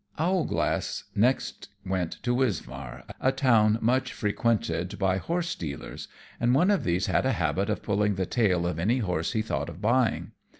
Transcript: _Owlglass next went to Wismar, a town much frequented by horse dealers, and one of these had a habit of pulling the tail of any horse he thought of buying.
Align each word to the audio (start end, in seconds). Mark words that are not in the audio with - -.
_Owlglass 0.19 1.03
next 1.13 1.69
went 1.85 2.13
to 2.23 2.33
Wismar, 2.33 3.03
a 3.19 3.31
town 3.31 3.77
much 3.81 4.11
frequented 4.13 4.97
by 4.97 5.17
horse 5.17 5.53
dealers, 5.53 6.07
and 6.39 6.55
one 6.55 6.71
of 6.71 6.83
these 6.83 7.05
had 7.05 7.23
a 7.27 7.33
habit 7.33 7.69
of 7.69 7.83
pulling 7.83 8.15
the 8.15 8.25
tail 8.25 8.65
of 8.65 8.79
any 8.79 8.97
horse 8.97 9.33
he 9.33 9.43
thought 9.43 9.69
of 9.69 9.79
buying. 9.79 10.31